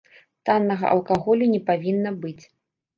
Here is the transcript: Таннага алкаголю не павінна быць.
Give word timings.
Таннага 0.49 0.85
алкаголю 0.97 1.53
не 1.55 1.63
павінна 1.71 2.19
быць. 2.27 2.39